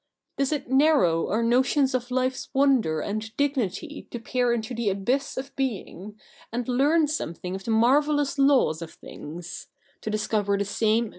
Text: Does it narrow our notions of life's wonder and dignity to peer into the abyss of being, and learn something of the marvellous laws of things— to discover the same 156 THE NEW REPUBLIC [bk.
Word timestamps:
Does 0.35 0.51
it 0.51 0.67
narrow 0.67 1.29
our 1.29 1.43
notions 1.43 1.93
of 1.93 2.09
life's 2.09 2.49
wonder 2.55 3.01
and 3.01 3.37
dignity 3.37 4.07
to 4.09 4.17
peer 4.17 4.51
into 4.51 4.73
the 4.73 4.89
abyss 4.89 5.37
of 5.37 5.55
being, 5.55 6.19
and 6.51 6.67
learn 6.67 7.05
something 7.05 7.53
of 7.53 7.65
the 7.65 7.69
marvellous 7.69 8.39
laws 8.39 8.81
of 8.81 8.91
things— 8.93 9.67
to 10.01 10.09
discover 10.09 10.57
the 10.57 10.65
same 10.65 10.79
156 10.79 10.79
THE 10.79 10.87
NEW 10.87 10.97
REPUBLIC 11.03 11.09
[bk. 11.09 11.09